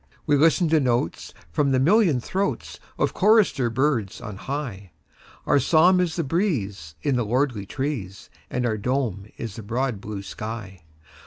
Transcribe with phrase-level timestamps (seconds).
[0.25, 4.93] We listen to notes from the million throatsOf chorister birds on high,
[5.45, 10.01] Our psalm is the breeze in the lordly trees, And our dome is the broad
[10.01, 11.03] blue sky, Oh!